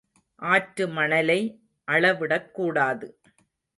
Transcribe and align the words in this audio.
ஆற்று 0.41 0.87
மணலை 0.87 1.39
அளவிடக் 1.87 2.53
கூடாது. 2.53 3.07